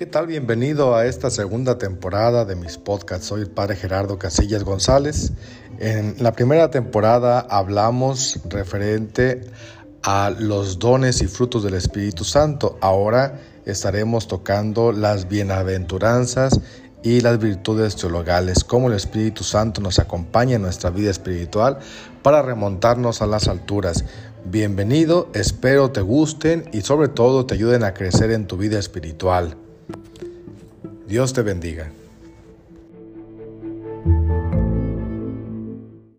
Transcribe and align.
¿Qué 0.00 0.06
tal? 0.06 0.26
Bienvenido 0.26 0.96
a 0.96 1.04
esta 1.04 1.28
segunda 1.28 1.76
temporada 1.76 2.46
de 2.46 2.56
mis 2.56 2.78
podcasts. 2.78 3.26
Soy 3.26 3.42
el 3.42 3.50
padre 3.50 3.76
Gerardo 3.76 4.18
Casillas 4.18 4.64
González. 4.64 5.34
En 5.78 6.14
la 6.20 6.32
primera 6.32 6.70
temporada 6.70 7.40
hablamos 7.40 8.40
referente 8.48 9.42
a 10.02 10.32
los 10.38 10.78
dones 10.78 11.20
y 11.20 11.26
frutos 11.26 11.64
del 11.64 11.74
Espíritu 11.74 12.24
Santo. 12.24 12.78
Ahora 12.80 13.42
estaremos 13.66 14.26
tocando 14.26 14.90
las 14.90 15.28
bienaventuranzas 15.28 16.58
y 17.02 17.20
las 17.20 17.38
virtudes 17.38 17.94
teologales, 17.96 18.64
cómo 18.64 18.88
el 18.88 18.94
Espíritu 18.94 19.44
Santo 19.44 19.82
nos 19.82 19.98
acompaña 19.98 20.56
en 20.56 20.62
nuestra 20.62 20.88
vida 20.88 21.10
espiritual 21.10 21.78
para 22.22 22.40
remontarnos 22.40 23.20
a 23.20 23.26
las 23.26 23.48
alturas. 23.48 24.06
Bienvenido, 24.46 25.28
espero 25.34 25.90
te 25.90 26.00
gusten 26.00 26.70
y 26.72 26.80
sobre 26.80 27.08
todo 27.08 27.44
te 27.44 27.52
ayuden 27.52 27.84
a 27.84 27.92
crecer 27.92 28.30
en 28.30 28.46
tu 28.46 28.56
vida 28.56 28.78
espiritual. 28.78 29.58
Dios 31.06 31.32
te 31.32 31.42
bendiga. 31.42 31.90